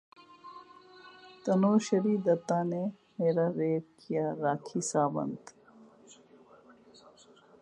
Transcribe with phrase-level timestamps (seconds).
[1.43, 2.83] تنوشری دتہ نے
[3.17, 5.43] میرا ریپ کیا راکھی ساونت